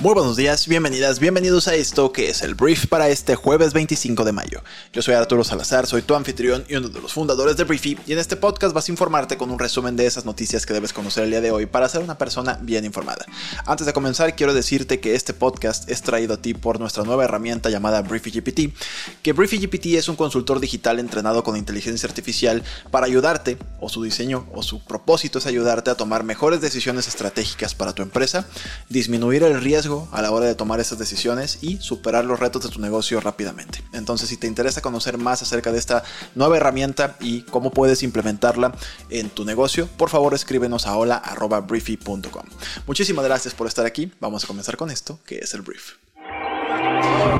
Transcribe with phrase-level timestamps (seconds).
[0.00, 4.24] Muy buenos días, bienvenidas, bienvenidos a esto que es el brief para este jueves 25
[4.24, 4.62] de mayo.
[4.92, 8.12] Yo soy Arturo Salazar, soy tu anfitrión y uno de los fundadores de Briefy y
[8.12, 11.24] en este podcast vas a informarte con un resumen de esas noticias que debes conocer
[11.24, 13.26] el día de hoy para ser una persona bien informada.
[13.66, 17.24] Antes de comenzar quiero decirte que este podcast es traído a ti por nuestra nueva
[17.24, 18.72] herramienta llamada Briefy GPT,
[19.20, 24.04] que Briefy GPT es un consultor digital entrenado con inteligencia artificial para ayudarte, o su
[24.04, 28.46] diseño o su propósito es ayudarte a tomar mejores decisiones estratégicas para tu empresa,
[28.88, 32.68] disminuir el riesgo a la hora de tomar esas decisiones y superar los retos de
[32.68, 33.82] tu negocio rápidamente.
[33.92, 36.02] Entonces, si te interesa conocer más acerca de esta
[36.34, 38.74] nueva herramienta y cómo puedes implementarla
[39.10, 42.44] en tu negocio, por favor escríbenos a hola.briefy.com.
[42.86, 44.12] Muchísimas gracias por estar aquí.
[44.20, 45.94] Vamos a comenzar con esto, que es el brief.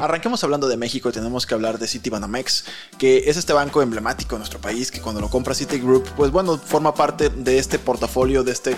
[0.01, 2.65] Arranquemos hablando de México y tenemos que hablar de Citibanamex,
[2.99, 6.57] que es este banco emblemático en nuestro país que cuando lo compra Citigroup, pues bueno,
[6.57, 8.77] forma parte de este portafolio, de este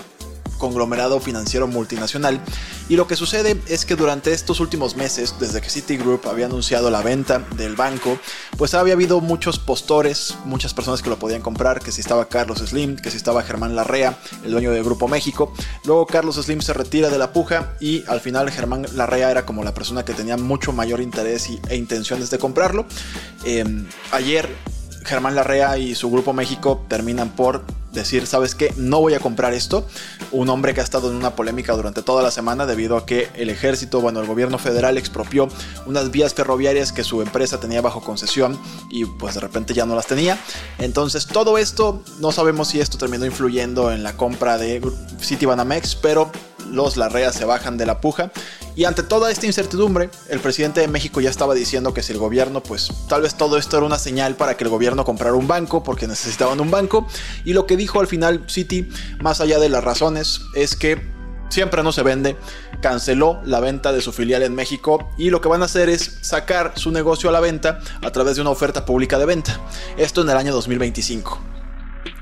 [0.61, 2.39] conglomerado financiero multinacional.
[2.87, 6.91] Y lo que sucede es que durante estos últimos meses, desde que Citigroup había anunciado
[6.91, 8.19] la venta del banco,
[8.57, 12.59] pues había habido muchos postores, muchas personas que lo podían comprar, que si estaba Carlos
[12.59, 15.51] Slim, que si estaba Germán Larrea, el dueño del Grupo México.
[15.83, 19.63] Luego Carlos Slim se retira de la puja y al final Germán Larrea era como
[19.63, 22.85] la persona que tenía mucho mayor interés e intenciones de comprarlo.
[23.45, 24.47] Em, ayer
[25.05, 28.73] Germán Larrea y su Grupo México terminan por decir, ¿sabes qué?
[28.77, 29.85] No voy a comprar esto.
[30.31, 33.29] Un hombre que ha estado en una polémica durante toda la semana debido a que
[33.35, 35.47] el ejército, bueno, el gobierno federal expropió
[35.85, 39.95] unas vías ferroviarias que su empresa tenía bajo concesión y pues de repente ya no
[39.95, 40.37] las tenía.
[40.79, 44.81] Entonces todo esto, no sabemos si esto terminó influyendo en la compra de
[45.19, 46.31] Citibanamex, pero
[46.69, 48.31] los Larrea se bajan de la puja
[48.75, 52.19] y ante toda esta incertidumbre, el presidente de México ya estaba diciendo que si el
[52.19, 55.47] gobierno, pues tal vez todo esto era una señal para que el gobierno comprara un
[55.47, 57.07] banco, porque necesitaban un banco.
[57.43, 61.01] Y lo que dijo al final Citi, más allá de las razones, es que
[61.49, 62.37] siempre no se vende,
[62.81, 66.19] canceló la venta de su filial en México y lo que van a hacer es
[66.21, 69.59] sacar su negocio a la venta a través de una oferta pública de venta.
[69.97, 71.39] Esto en el año 2025.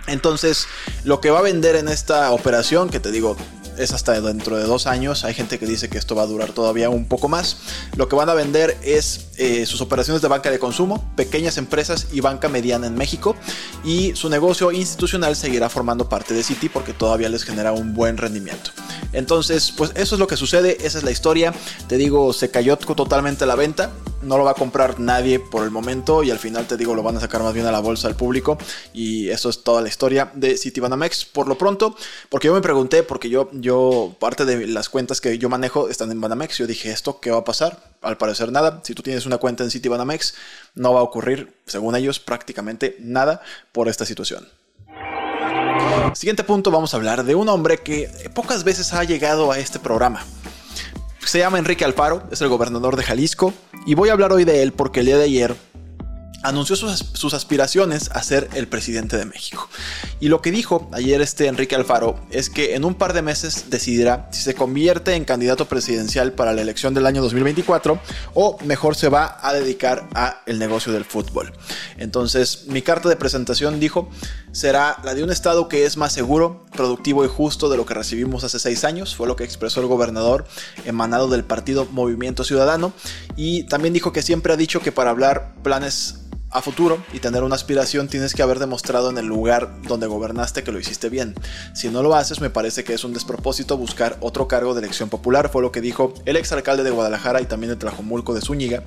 [0.07, 0.67] Entonces,
[1.03, 3.37] lo que va a vender en esta operación, que te digo,
[3.79, 5.23] es hasta dentro de dos años.
[5.23, 7.57] Hay gente que dice que esto va a durar todavía un poco más.
[7.95, 12.07] Lo que van a vender es eh, sus operaciones de banca de consumo, pequeñas empresas
[12.11, 13.35] y banca mediana en México.
[13.83, 18.17] Y su negocio institucional seguirá formando parte de Citi porque todavía les genera un buen
[18.17, 18.71] rendimiento.
[19.13, 21.53] Entonces, pues eso es lo que sucede, esa es la historia.
[21.87, 23.91] Te digo, se cayó totalmente la venta
[24.21, 27.03] no lo va a comprar nadie por el momento y al final te digo lo
[27.03, 28.57] van a sacar más bien a la bolsa al público
[28.93, 31.25] y eso es toda la historia de Citibanamex.
[31.25, 31.95] Por lo pronto
[32.29, 36.11] porque yo me pregunté porque yo yo parte de las cuentas que yo manejo están
[36.11, 38.81] en Banamex yo dije esto qué va a pasar al parecer nada.
[38.83, 40.35] Si tú tienes una cuenta en Citibanamex
[40.75, 43.41] no va a ocurrir según ellos prácticamente nada
[43.71, 44.47] por esta situación.
[46.13, 49.79] Siguiente punto vamos a hablar de un hombre que pocas veces ha llegado a este
[49.79, 50.25] programa
[51.25, 53.53] se llama Enrique Alfaro, es el gobernador de Jalisco,
[53.85, 55.55] y voy a hablar hoy de él porque el día de ayer
[56.43, 59.69] anunció sus, aspiraciones a ser el presidente de México.
[60.19, 63.65] Y lo que dijo ayer este Enrique Alfaro es que en un par de meses
[63.69, 67.99] decidirá si se convierte en candidato presidencial para la elección del año 2024
[68.33, 71.53] o mejor se va a dedicar a el negocio del fútbol.
[71.97, 74.09] Entonces, mi carta de presentación dijo
[74.51, 77.93] será la de un estado que es más seguro, productivo y justo de lo que
[77.93, 80.45] recibimos hace seis años, fue lo que expresó el gobernador
[80.85, 82.93] emanado del partido Movimiento Ciudadano
[83.35, 86.19] y también dijo que siempre ha dicho que para hablar planes
[86.51, 90.63] a futuro y tener una aspiración tienes que haber demostrado en el lugar donde gobernaste
[90.63, 91.35] que lo hiciste bien.
[91.73, 95.09] Si no lo haces, me parece que es un despropósito buscar otro cargo de elección
[95.09, 98.83] popular, fue lo que dijo el exalcalde de Guadalajara y también de Tlajomulco de Zúñiga,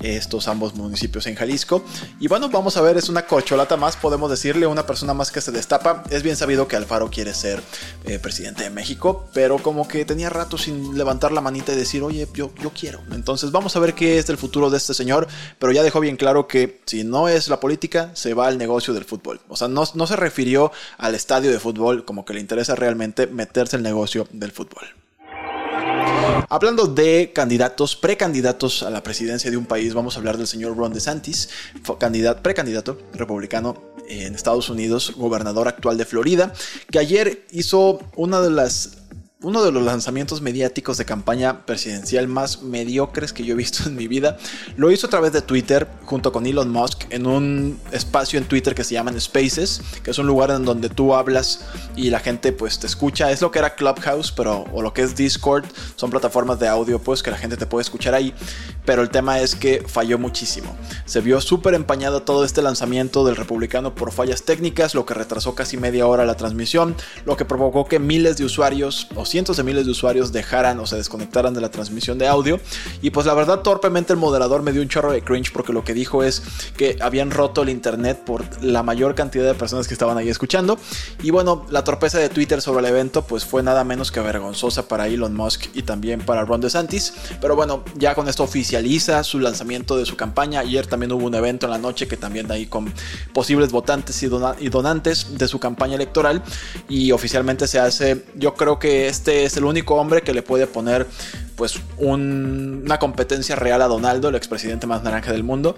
[0.00, 1.84] estos ambos municipios en Jalisco.
[2.20, 5.40] Y bueno, vamos a ver, es una corcholata más, podemos decirle, una persona más que
[5.40, 6.04] se destapa.
[6.10, 7.62] Es bien sabido que Alfaro quiere ser
[8.04, 12.02] eh, presidente de México, pero como que tenía rato sin levantar la manita y decir,
[12.02, 13.00] oye, yo, yo quiero.
[13.12, 15.26] Entonces vamos a ver qué es el futuro de este señor,
[15.58, 18.94] pero ya dejó bien claro que si no es la política, se va al negocio
[18.94, 19.40] del fútbol.
[19.48, 23.26] O sea, no, no se refirió al estadio de fútbol como que le interesa realmente
[23.26, 24.86] meterse el negocio del fútbol.
[26.48, 30.76] Hablando de candidatos, precandidatos a la presidencia de un país, vamos a hablar del señor
[30.76, 31.48] Ron DeSantis,
[31.98, 36.52] candidato, precandidato republicano en Estados Unidos, gobernador actual de Florida,
[36.90, 38.98] que ayer hizo una de las
[39.46, 43.94] uno de los lanzamientos mediáticos de campaña presidencial más mediocres que yo he visto en
[43.94, 44.38] mi vida.
[44.76, 48.74] Lo hizo a través de Twitter junto con Elon Musk en un espacio en Twitter
[48.74, 51.60] que se llama Spaces, que es un lugar en donde tú hablas
[51.94, 53.30] y la gente pues te escucha.
[53.30, 55.64] Es lo que era Clubhouse, pero o lo que es Discord,
[55.94, 58.34] son plataformas de audio pues que la gente te puede escuchar ahí.
[58.84, 60.76] Pero el tema es que falló muchísimo.
[61.04, 65.54] Se vio súper empañado todo este lanzamiento del republicano por fallas técnicas, lo que retrasó
[65.54, 69.84] casi media hora la transmisión, lo que provocó que miles de usuarios cientos de miles
[69.84, 72.58] de usuarios dejaran o se desconectaran de la transmisión de audio.
[73.02, 75.84] Y pues la verdad, torpemente el moderador me dio un chorro de cringe porque lo
[75.84, 76.42] que dijo es
[76.74, 80.78] que habían roto el internet por la mayor cantidad de personas que estaban ahí escuchando.
[81.22, 84.88] Y bueno, la torpeza de Twitter sobre el evento pues fue nada menos que vergonzosa
[84.88, 87.12] para Elon Musk y también para Ron DeSantis.
[87.38, 90.60] Pero bueno, ya con esto oficializa su lanzamiento de su campaña.
[90.60, 92.90] Ayer también hubo un evento en la noche que también ahí con
[93.34, 94.30] posibles votantes y,
[94.60, 96.42] y donantes de su campaña electoral.
[96.88, 100.66] Y oficialmente se hace, yo creo que este es el único hombre que le puede
[100.66, 101.06] poner
[101.56, 105.74] pues una competencia real a Donaldo, el expresidente más naranja del mundo,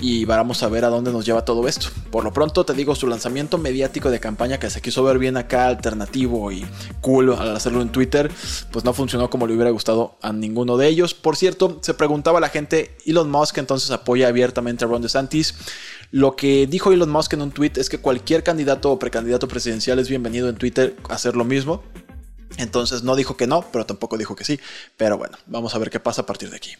[0.00, 1.88] y vamos a ver a dónde nos lleva todo esto.
[2.10, 5.38] Por lo pronto te digo, su lanzamiento mediático de campaña que se quiso ver bien
[5.38, 6.66] acá, alternativo y
[7.00, 8.30] cool al hacerlo en Twitter,
[8.70, 11.14] pues no funcionó como le hubiera gustado a ninguno de ellos.
[11.14, 15.54] Por cierto, se preguntaba la gente, Elon Musk entonces apoya abiertamente a Ron DeSantis.
[16.10, 19.98] Lo que dijo Elon Musk en un tweet es que cualquier candidato o precandidato presidencial
[19.98, 21.82] es bienvenido en Twitter a hacer lo mismo.
[22.58, 24.60] Entonces no dijo que no, pero tampoco dijo que sí.
[24.96, 26.72] Pero bueno, vamos a ver qué pasa a partir de aquí.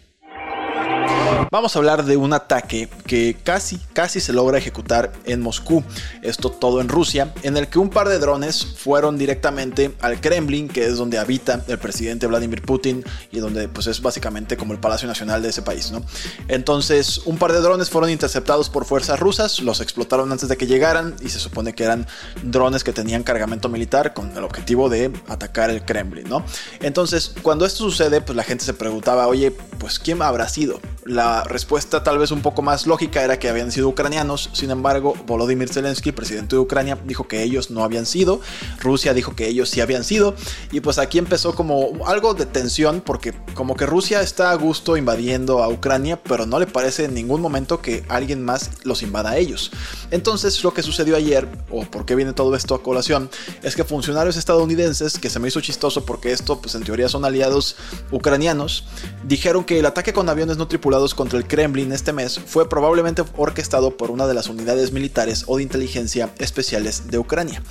[1.51, 5.85] Vamos a hablar de un ataque que casi, casi se logra ejecutar en Moscú,
[6.23, 10.69] esto todo en Rusia, en el que un par de drones fueron directamente al Kremlin,
[10.69, 14.81] que es donde habita el presidente Vladimir Putin y donde pues es básicamente como el
[14.81, 16.03] Palacio Nacional de ese país, ¿no?
[16.49, 20.67] Entonces, un par de drones fueron interceptados por fuerzas rusas, los explotaron antes de que
[20.67, 22.07] llegaran y se supone que eran
[22.43, 26.45] drones que tenían cargamento militar con el objetivo de atacar el Kremlin, ¿no?
[26.81, 30.81] Entonces, cuando esto sucede, pues la gente se preguntaba, oye, pues ¿quién habrá sido?
[31.05, 35.15] La respuesta tal vez un poco más lógica era que habían sido ucranianos, sin embargo,
[35.27, 38.41] Volodymyr Zelensky, presidente de Ucrania, dijo que ellos no habían sido,
[38.81, 40.35] Rusia dijo que ellos sí habían sido,
[40.71, 44.97] y pues aquí empezó como algo de tensión, porque como que Rusia está a gusto
[44.97, 49.31] invadiendo a Ucrania, pero no le parece en ningún momento que alguien más los invada
[49.31, 49.71] a ellos.
[50.11, 53.31] Entonces lo que sucedió ayer, o por qué viene todo esto a colación,
[53.63, 57.25] es que funcionarios estadounidenses, que se me hizo chistoso porque esto pues en teoría son
[57.25, 57.77] aliados
[58.11, 58.85] ucranianos,
[59.25, 63.23] dijeron que el ataque con aviones no tripulados contra el Kremlin este mes fue probablemente
[63.37, 67.63] orquestado por una de las unidades militares o de inteligencia especiales de Ucrania.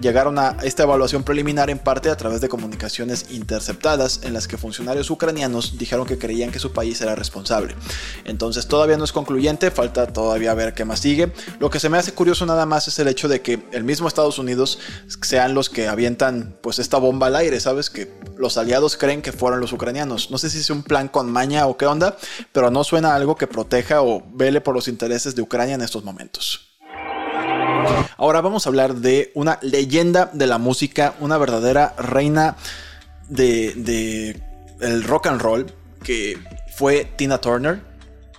[0.00, 4.58] Llegaron a esta evaluación preliminar en parte a través de comunicaciones interceptadas en las que
[4.58, 7.74] funcionarios ucranianos dijeron que creían que su país era responsable.
[8.24, 11.32] Entonces todavía no es concluyente, falta todavía ver qué más sigue.
[11.58, 14.06] Lo que se me hace curioso nada más es el hecho de que el mismo
[14.06, 14.78] Estados Unidos
[15.20, 17.90] sean los que avientan pues esta bomba al aire, ¿sabes?
[17.90, 18.08] Que
[18.40, 20.30] los aliados creen que fueron los ucranianos.
[20.30, 22.16] No sé si es un plan con maña o qué onda,
[22.52, 26.02] pero no suena algo que proteja o vele por los intereses de Ucrania en estos
[26.02, 26.70] momentos.
[28.16, 32.56] Ahora vamos a hablar de una leyenda de la música, una verdadera reina
[33.28, 34.40] de,
[34.80, 35.72] el rock and roll,
[36.02, 36.38] que
[36.74, 37.80] fue Tina Turner.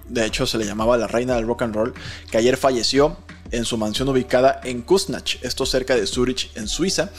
[0.07, 1.93] De hecho, se le llamaba la reina del rock and roll,
[2.29, 3.17] que ayer falleció
[3.51, 7.11] en su mansión ubicada en Kuznach, esto cerca de Zurich, en Suiza.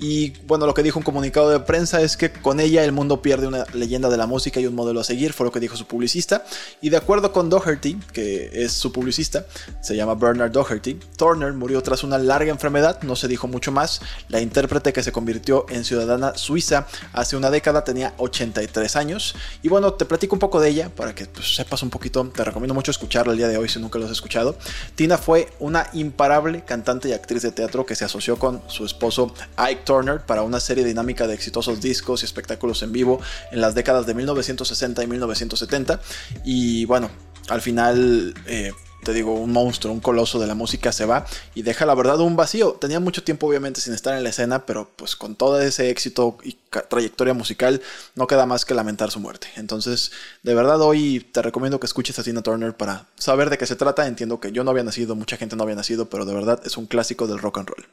[0.00, 3.20] Y bueno, lo que dijo un comunicado de prensa es que con ella el mundo
[3.20, 5.76] pierde una leyenda de la música y un modelo a seguir, fue lo que dijo
[5.76, 6.42] su publicista.
[6.80, 9.44] Y de acuerdo con Doherty, que es su publicista,
[9.82, 14.00] se llama Bernard Doherty, Turner murió tras una larga enfermedad, no se dijo mucho más.
[14.28, 19.34] La intérprete que se convirtió en ciudadana suiza hace una década tenía 83 años.
[19.62, 22.42] Y bueno, te platico un poco de ella para que pues, sepas un poquito, te
[22.42, 24.56] recomiendo mucho escucharla el día de hoy si nunca lo has escuchado.
[24.94, 29.34] Tina fue una imparable cantante y actriz de teatro que se asoció con su esposo
[29.56, 33.20] Ike Turner para una serie dinámica de exitosos discos y espectáculos en vivo
[33.50, 36.00] en las décadas de 1960 y 1970.
[36.44, 37.10] Y bueno,
[37.48, 38.32] al final...
[38.46, 38.70] Eh,
[39.02, 42.20] te digo, un monstruo, un coloso de la música se va y deja la verdad
[42.20, 42.72] un vacío.
[42.72, 46.36] Tenía mucho tiempo obviamente sin estar en la escena, pero pues con todo ese éxito
[46.44, 46.58] y
[46.90, 47.80] trayectoria musical
[48.14, 49.48] no queda más que lamentar su muerte.
[49.56, 53.64] Entonces, de verdad hoy te recomiendo que escuches a Tina Turner para saber de qué
[53.64, 54.06] se trata.
[54.06, 56.76] Entiendo que yo no había nacido, mucha gente no había nacido, pero de verdad es
[56.76, 57.86] un clásico del rock and roll.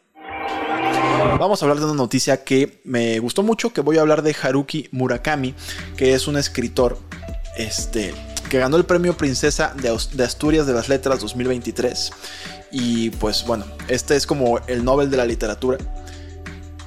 [1.18, 4.36] Vamos a hablar de una noticia que me gustó mucho, que voy a hablar de
[4.40, 5.56] Haruki Murakami,
[5.96, 7.00] que es un escritor
[7.56, 8.14] este,
[8.50, 12.12] que ganó el premio Princesa de Asturias de las Letras 2023.
[12.72, 15.78] Y pues bueno, este es como el Nobel de la Literatura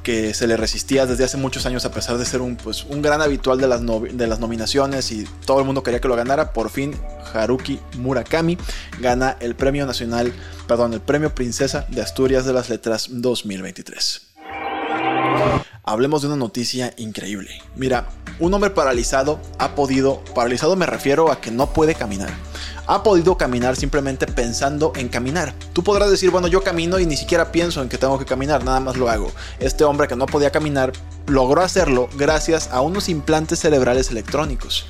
[0.02, 3.02] que se le resistía desde hace muchos años a pesar de ser un, pues, un
[3.02, 6.52] gran habitual de las, de las nominaciones y todo el mundo quería que lo ganara.
[6.52, 6.94] Por fin
[7.32, 8.58] Haruki Murakami
[9.00, 10.32] gana el premio nacional,
[10.66, 14.29] perdón, el premio Princesa de Asturias de las Letras 2023.
[15.90, 17.50] Hablemos de una noticia increíble.
[17.74, 18.06] Mira,
[18.38, 22.30] un hombre paralizado ha podido, paralizado me refiero a que no puede caminar.
[22.86, 25.52] Ha podido caminar simplemente pensando en caminar.
[25.72, 28.64] Tú podrás decir, bueno, yo camino y ni siquiera pienso en que tengo que caminar,
[28.64, 29.32] nada más lo hago.
[29.58, 30.92] Este hombre que no podía caminar
[31.26, 34.86] logró hacerlo gracias a unos implantes cerebrales electrónicos.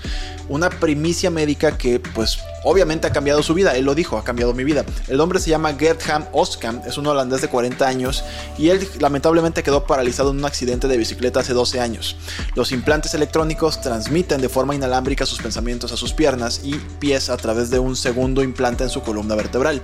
[0.51, 4.53] Una primicia médica que pues obviamente ha cambiado su vida, él lo dijo, ha cambiado
[4.53, 4.85] mi vida.
[5.07, 8.25] El hombre se llama Gertham Oskam, es un holandés de 40 años
[8.59, 12.17] y él lamentablemente quedó paralizado en un accidente de bicicleta hace 12 años.
[12.57, 17.37] Los implantes electrónicos transmiten de forma inalámbrica sus pensamientos a sus piernas y pies a
[17.37, 19.81] través de un segundo implante en su columna vertebral.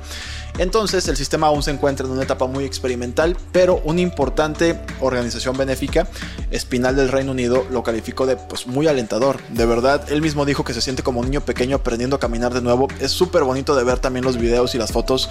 [0.58, 5.56] Entonces el sistema aún se encuentra en una etapa muy experimental, pero una importante organización
[5.56, 6.08] benéfica,
[6.50, 9.38] Espinal del Reino Unido, lo calificó de pues, muy alentador.
[9.50, 12.52] De verdad, él mismo dijo que se siente como un niño pequeño aprendiendo a caminar
[12.54, 12.88] de nuevo.
[13.00, 15.28] Es súper bonito de ver también los videos y las fotos.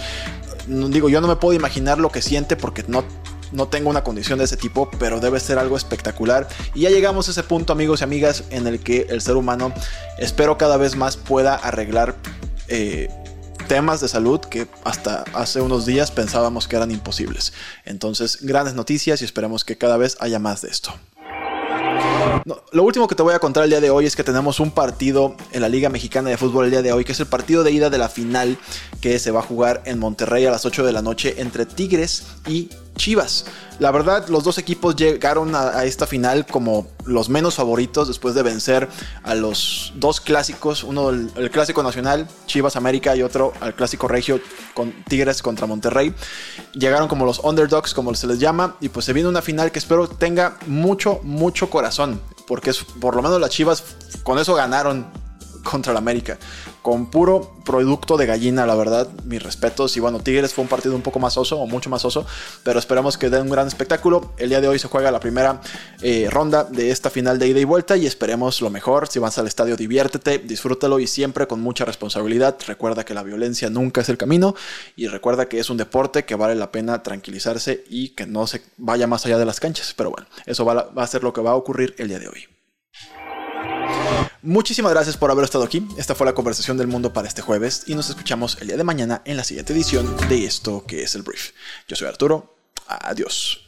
[0.66, 3.04] Digo, yo no me puedo imaginar lo que siente porque no
[3.52, 6.48] no tengo una condición de ese tipo, pero debe ser algo espectacular.
[6.74, 9.72] Y ya llegamos a ese punto, amigos y amigas, en el que el ser humano,
[10.18, 12.16] espero cada vez más pueda arreglar
[12.68, 13.08] eh,
[13.68, 17.52] temas de salud que hasta hace unos días pensábamos que eran imposibles.
[17.84, 20.94] Entonces, grandes noticias y esperemos que cada vez haya más de esto.
[22.46, 24.70] Lo último que te voy a contar el día de hoy es que tenemos un
[24.70, 27.64] partido en la Liga Mexicana de Fútbol el día de hoy, que es el partido
[27.64, 28.56] de ida de la final
[29.00, 32.24] que se va a jugar en Monterrey a las 8 de la noche entre Tigres
[32.46, 33.46] y Chivas.
[33.80, 38.44] La verdad, los dos equipos llegaron a, esta final como los menos favoritos después de
[38.44, 38.88] vencer
[39.24, 44.06] a los dos clásicos, uno el, el, clásico nacional, Chivas América, y otro al clásico
[44.06, 44.40] regio
[44.72, 46.14] con Tigres contra Monterrey.
[46.74, 49.80] Llegaron como los underdogs, como se les llama, y pues se viene una final que
[49.80, 53.82] espero tenga mucho, mucho corazón, porque es, por lo menos las Chivas
[54.22, 55.06] con eso ganaron
[55.62, 56.38] contra el América.
[56.86, 59.96] Con puro producto de gallina, la verdad, mis respetos.
[59.96, 62.24] Y bueno, Tigres fue un partido un poco más oso, o mucho más oso,
[62.62, 64.32] pero esperamos que den un gran espectáculo.
[64.38, 65.60] El día de hoy se juega la primera
[66.00, 69.08] eh, ronda de esta final de ida y vuelta y esperemos lo mejor.
[69.08, 72.56] Si vas al estadio, diviértete, disfrútalo y siempre con mucha responsabilidad.
[72.68, 74.54] Recuerda que la violencia nunca es el camino
[74.94, 78.62] y recuerda que es un deporte que vale la pena tranquilizarse y que no se
[78.76, 79.92] vaya más allá de las canchas.
[79.96, 82.55] Pero bueno, eso va a ser lo que va a ocurrir el día de hoy.
[84.42, 85.86] Muchísimas gracias por haber estado aquí.
[85.96, 88.84] Esta fue la conversación del mundo para este jueves y nos escuchamos el día de
[88.84, 91.50] mañana en la siguiente edición de esto que es el brief.
[91.88, 92.54] Yo soy Arturo.
[92.86, 93.66] Adiós.